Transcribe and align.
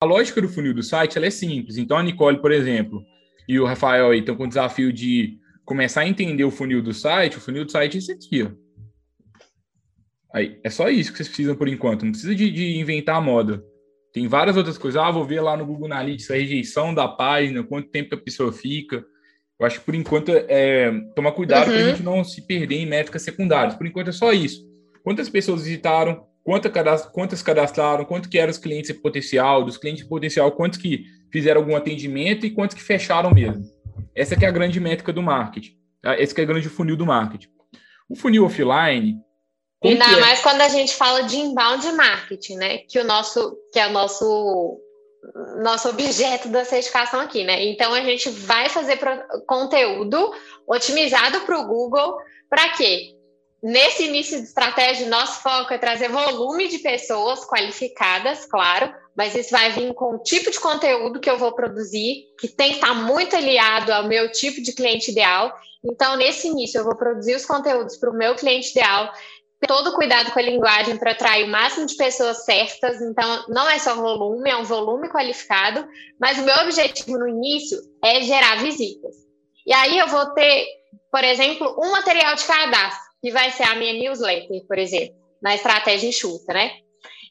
a 0.00 0.06
lógica 0.06 0.40
do 0.40 0.48
funil 0.48 0.72
do 0.72 0.82
site 0.82 1.18
ela 1.18 1.26
é 1.26 1.30
simples. 1.30 1.76
Então, 1.76 1.96
a 1.96 2.02
Nicole, 2.02 2.40
por 2.40 2.50
exemplo, 2.50 3.04
e 3.46 3.60
o 3.60 3.66
Rafael 3.66 4.10
aí 4.10 4.20
estão 4.20 4.34
com 4.34 4.44
o 4.44 4.48
desafio 4.48 4.92
de 4.92 5.38
começar 5.64 6.00
a 6.00 6.08
entender 6.08 6.44
o 6.44 6.50
funil 6.50 6.82
do 6.82 6.94
site. 6.94 7.36
O 7.36 7.40
funil 7.40 7.66
do 7.66 7.70
site 7.70 7.96
é 7.96 7.98
esse 7.98 8.12
aqui, 8.12 8.42
ó. 8.42 8.50
Aí, 10.32 10.58
é 10.64 10.70
só 10.70 10.88
isso 10.88 11.10
que 11.10 11.18
vocês 11.18 11.28
precisam 11.28 11.54
por 11.54 11.68
enquanto. 11.68 12.04
Não 12.04 12.12
precisa 12.12 12.34
de, 12.34 12.50
de 12.50 12.78
inventar 12.78 13.16
a 13.16 13.20
moda. 13.20 13.62
Tem 14.12 14.26
várias 14.26 14.56
outras 14.56 14.78
coisas. 14.78 15.00
Ah, 15.00 15.10
vou 15.10 15.24
ver 15.24 15.40
lá 15.40 15.56
no 15.56 15.66
Google 15.66 15.86
Analytics 15.86 16.30
a 16.30 16.34
rejeição 16.34 16.94
da 16.94 17.06
página, 17.06 17.62
quanto 17.62 17.90
tempo 17.90 18.10
que 18.10 18.14
a 18.14 18.18
pessoa 18.18 18.52
fica. 18.52 19.04
Eu 19.58 19.66
acho 19.66 19.80
que 19.80 19.84
por 19.84 19.94
enquanto 19.94 20.30
é 20.30 20.90
tomar 21.14 21.32
cuidado 21.32 21.68
uhum. 21.68 21.74
para 21.74 21.84
a 21.84 21.88
gente 21.90 22.02
não 22.02 22.24
se 22.24 22.46
perder 22.46 22.76
em 22.76 22.86
métricas 22.86 23.22
secundárias. 23.22 23.74
Por 23.74 23.86
enquanto 23.86 24.08
é 24.08 24.12
só 24.12 24.32
isso. 24.32 24.64
Quantas 25.02 25.28
pessoas 25.28 25.64
visitaram, 25.64 26.24
quantas 26.42 27.42
cadastraram, 27.42 28.04
quanto 28.04 28.28
que 28.28 28.38
eram 28.38 28.50
os 28.50 28.58
clientes 28.58 28.92
potencial, 28.92 29.64
dos 29.64 29.76
clientes 29.76 30.04
potencial, 30.04 30.50
quantos 30.52 30.78
que 30.78 31.04
fizeram 31.30 31.60
algum 31.60 31.76
atendimento 31.76 32.46
e 32.46 32.50
quantos 32.50 32.76
que 32.76 32.82
fecharam 32.82 33.32
mesmo. 33.32 33.64
Essa 34.14 34.36
que 34.36 34.44
é 34.44 34.48
a 34.48 34.52
grande 34.52 34.80
métrica 34.80 35.12
do 35.12 35.22
marketing. 35.22 35.78
Tá? 36.02 36.18
Esse 36.18 36.34
que 36.34 36.40
é 36.40 36.44
o 36.44 36.46
grande 36.46 36.68
funil 36.68 36.96
do 36.96 37.06
marketing. 37.06 37.48
O 38.08 38.16
funil 38.16 38.44
offline, 38.44 39.20
Ainda 39.82 40.04
é? 40.04 40.20
mais 40.20 40.40
quando 40.40 40.60
a 40.60 40.68
gente 40.68 40.94
fala 40.94 41.22
de 41.22 41.36
inbound 41.36 41.90
marketing, 41.92 42.56
né? 42.56 42.78
Que 42.78 42.98
o 42.98 43.04
nosso, 43.04 43.56
que 43.72 43.78
é 43.78 43.86
o 43.86 43.92
nosso 43.92 44.78
nosso 45.62 45.88
objeto 45.88 46.48
da 46.48 46.64
certificação 46.64 47.20
aqui, 47.20 47.44
né? 47.44 47.64
Então 47.66 47.92
a 47.92 48.00
gente 48.02 48.30
vai 48.30 48.68
fazer 48.68 48.98
conteúdo 49.46 50.32
otimizado 50.66 51.40
para 51.40 51.58
o 51.58 51.66
Google 51.66 52.16
para 52.48 52.70
quê? 52.70 53.14
Nesse 53.62 54.04
início 54.04 54.38
de 54.38 54.46
estratégia, 54.46 55.06
nosso 55.08 55.42
foco 55.42 55.74
é 55.74 55.78
trazer 55.78 56.08
volume 56.08 56.66
de 56.66 56.78
pessoas 56.78 57.44
qualificadas, 57.44 58.46
claro, 58.46 58.90
mas 59.14 59.34
isso 59.34 59.50
vai 59.50 59.70
vir 59.72 59.92
com 59.92 60.14
o 60.14 60.22
tipo 60.22 60.50
de 60.50 60.58
conteúdo 60.58 61.20
que 61.20 61.28
eu 61.28 61.36
vou 61.36 61.52
produzir, 61.52 62.24
que 62.38 62.48
tem 62.48 62.70
que 62.70 62.74
estar 62.76 62.94
muito 62.94 63.36
aliado 63.36 63.92
ao 63.92 64.04
meu 64.04 64.32
tipo 64.32 64.62
de 64.62 64.72
cliente 64.72 65.10
ideal. 65.10 65.54
Então, 65.84 66.16
nesse 66.16 66.48
início, 66.48 66.78
eu 66.78 66.84
vou 66.84 66.96
produzir 66.96 67.34
os 67.34 67.44
conteúdos 67.44 67.98
para 67.98 68.10
o 68.10 68.16
meu 68.16 68.34
cliente 68.34 68.70
ideal, 68.70 69.12
todo 69.66 69.94
cuidado 69.94 70.32
com 70.32 70.38
a 70.38 70.42
linguagem 70.42 70.96
para 70.96 71.12
atrair 71.12 71.44
o 71.44 71.48
máximo 71.48 71.84
de 71.84 71.96
pessoas 71.96 72.44
certas. 72.44 73.00
Então, 73.02 73.44
não 73.48 73.68
é 73.68 73.78
só 73.78 73.94
volume, 73.94 74.48
é 74.48 74.56
um 74.56 74.64
volume 74.64 75.10
qualificado, 75.10 75.86
mas 76.18 76.38
o 76.38 76.42
meu 76.42 76.56
objetivo 76.62 77.18
no 77.18 77.28
início 77.28 77.78
é 78.02 78.22
gerar 78.22 78.62
visitas. 78.62 79.14
E 79.66 79.72
aí 79.74 79.98
eu 79.98 80.08
vou 80.08 80.32
ter, 80.32 80.66
por 81.12 81.22
exemplo, 81.22 81.76
um 81.78 81.90
material 81.92 82.34
de 82.34 82.44
cadastro, 82.44 83.09
que 83.22 83.30
vai 83.30 83.50
ser 83.50 83.64
a 83.64 83.74
minha 83.76 83.92
newsletter, 83.92 84.66
por 84.66 84.78
exemplo, 84.78 85.14
na 85.42 85.54
estratégia 85.54 86.08
enxuta, 86.08 86.52
né? 86.52 86.72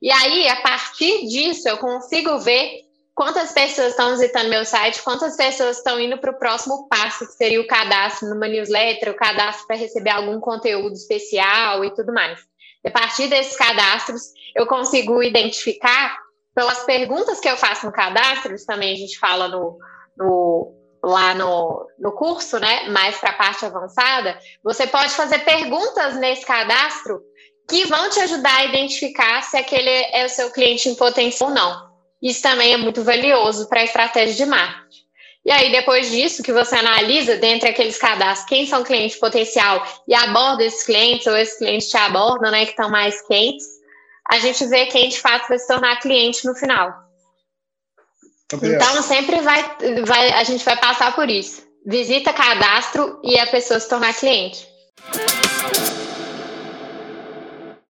E 0.00 0.10
aí, 0.10 0.48
a 0.48 0.60
partir 0.60 1.26
disso, 1.26 1.68
eu 1.68 1.78
consigo 1.78 2.38
ver 2.38 2.82
quantas 3.14 3.50
pessoas 3.50 3.88
estão 3.88 4.12
visitando 4.12 4.48
meu 4.48 4.64
site, 4.64 5.02
quantas 5.02 5.36
pessoas 5.36 5.78
estão 5.78 5.98
indo 5.98 6.18
para 6.18 6.30
o 6.30 6.38
próximo 6.38 6.88
passo, 6.88 7.26
que 7.26 7.32
seria 7.32 7.60
o 7.60 7.66
cadastro 7.66 8.28
numa 8.28 8.46
newsletter, 8.46 9.10
o 9.10 9.16
cadastro 9.16 9.66
para 9.66 9.76
receber 9.76 10.10
algum 10.10 10.38
conteúdo 10.38 10.92
especial 10.92 11.84
e 11.84 11.92
tudo 11.94 12.12
mais. 12.12 12.38
E 12.84 12.88
a 12.88 12.92
partir 12.92 13.26
desses 13.26 13.56
cadastros, 13.56 14.22
eu 14.54 14.66
consigo 14.66 15.20
identificar, 15.20 16.16
pelas 16.54 16.84
perguntas 16.84 17.40
que 17.40 17.48
eu 17.48 17.56
faço 17.56 17.86
no 17.86 17.92
cadastro, 17.92 18.54
isso 18.54 18.66
também 18.66 18.92
a 18.92 18.96
gente 18.96 19.18
fala 19.18 19.48
no, 19.48 19.78
no 20.16 20.77
lá 21.08 21.34
no, 21.34 21.86
no 21.98 22.12
curso, 22.12 22.58
né, 22.58 22.88
mais 22.88 23.16
para 23.16 23.30
a 23.30 23.34
parte 23.34 23.64
avançada, 23.64 24.38
você 24.62 24.86
pode 24.86 25.10
fazer 25.10 25.40
perguntas 25.40 26.16
nesse 26.16 26.44
cadastro 26.44 27.20
que 27.68 27.86
vão 27.86 28.08
te 28.08 28.20
ajudar 28.20 28.56
a 28.56 28.64
identificar 28.64 29.42
se 29.42 29.56
aquele 29.56 29.90
é 30.12 30.24
o 30.24 30.28
seu 30.28 30.50
cliente 30.50 30.88
em 30.88 30.94
potencial 30.94 31.50
ou 31.50 31.54
não. 31.54 31.88
Isso 32.22 32.42
também 32.42 32.72
é 32.72 32.76
muito 32.76 33.02
valioso 33.02 33.68
para 33.68 33.80
a 33.80 33.84
estratégia 33.84 34.34
de 34.34 34.46
marketing. 34.46 35.08
E 35.44 35.50
aí, 35.50 35.70
depois 35.70 36.10
disso, 36.10 36.42
que 36.42 36.52
você 36.52 36.74
analisa 36.76 37.36
dentre 37.36 37.70
aqueles 37.70 37.96
cadastros 37.96 38.48
quem 38.48 38.66
são 38.66 38.82
clientes 38.82 39.18
potencial 39.18 39.82
e 40.06 40.14
aborda 40.14 40.64
esses 40.64 40.82
clientes, 40.84 41.26
ou 41.26 41.36
esses 41.36 41.56
clientes 41.56 41.88
te 41.88 41.96
abordam, 41.96 42.50
né, 42.50 42.64
que 42.64 42.72
estão 42.72 42.90
mais 42.90 43.26
quentes, 43.26 43.66
a 44.30 44.38
gente 44.38 44.66
vê 44.66 44.86
quem 44.86 45.08
de 45.08 45.18
fato 45.18 45.48
vai 45.48 45.58
se 45.58 45.66
tornar 45.66 46.00
cliente 46.00 46.44
no 46.44 46.54
final. 46.54 47.07
Então, 48.52 49.02
sempre 49.02 49.40
vai, 49.42 49.62
vai, 50.06 50.32
a 50.32 50.42
gente 50.42 50.64
vai 50.64 50.76
passar 50.76 51.14
por 51.14 51.28
isso. 51.28 51.62
Visita 51.86 52.32
cadastro 52.32 53.20
e 53.22 53.38
a 53.38 53.46
pessoa 53.46 53.78
se 53.78 53.88
tornar 53.88 54.14
cliente. 54.14 54.66